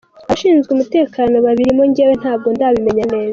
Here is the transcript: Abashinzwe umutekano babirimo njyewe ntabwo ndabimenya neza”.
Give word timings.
Abashinzwe 0.25 0.69
umutekano 0.75 1.35
babirimo 1.45 1.81
njyewe 1.89 2.13
ntabwo 2.21 2.47
ndabimenya 2.55 3.05
neza”. 3.13 3.29